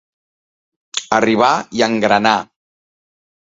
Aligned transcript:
Arribar 1.19 1.51
i 1.81 1.85
engranar. 1.91 2.35